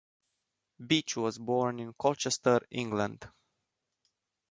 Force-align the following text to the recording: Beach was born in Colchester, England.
Beach 0.83 1.15
was 1.17 1.37
born 1.37 1.79
in 1.79 1.93
Colchester, 1.93 2.59
England. 2.71 3.29